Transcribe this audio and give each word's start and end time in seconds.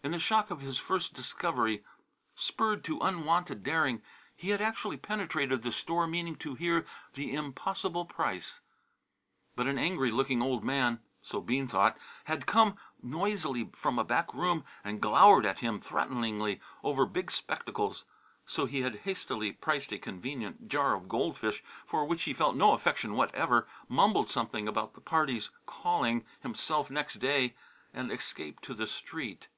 In 0.00 0.12
the 0.12 0.18
shock 0.18 0.50
of 0.50 0.62
his 0.62 0.78
first 0.78 1.12
discovery, 1.12 1.84
spurred 2.34 2.82
to 2.84 2.98
unwonted 3.00 3.62
daring, 3.62 4.00
he 4.34 4.48
had 4.50 4.62
actually 4.62 4.96
penetrated 4.96 5.60
the 5.60 5.70
store 5.70 6.06
meaning 6.06 6.34
to 6.36 6.54
hear 6.54 6.86
the 7.12 7.34
impossible 7.34 8.06
price. 8.06 8.60
But 9.54 9.66
an 9.66 9.76
angry 9.78 10.10
looking 10.10 10.40
old 10.40 10.64
man 10.64 11.00
(so 11.20 11.42
Bean 11.42 11.68
thought) 11.68 11.98
had 12.24 12.46
come 12.46 12.78
noisily 13.02 13.70
from 13.76 13.98
a 13.98 14.04
back 14.04 14.32
room 14.32 14.64
and 14.82 15.02
glowered 15.02 15.44
at 15.44 15.58
him 15.58 15.78
threateningly 15.78 16.58
over 16.82 17.04
big 17.04 17.30
spectacles. 17.30 18.04
So 18.46 18.64
he 18.64 18.80
had 18.80 19.00
hastily 19.00 19.52
priced 19.52 19.92
a 19.92 19.98
convenient 19.98 20.68
jar 20.70 20.94
of 20.94 21.06
goldfish 21.10 21.62
for 21.86 22.06
which 22.06 22.22
he 22.22 22.32
felt 22.32 22.56
no 22.56 22.72
affection 22.72 23.12
whatever, 23.12 23.68
mumbled 23.90 24.30
something 24.30 24.66
about 24.66 24.94
the 24.94 25.02
party's 25.02 25.50
calling, 25.66 26.24
himself, 26.40 26.88
next 26.90 27.16
day, 27.16 27.54
and 27.92 28.10
escaped 28.10 28.62
to 28.64 28.72
the 28.72 28.86
street. 28.86 29.48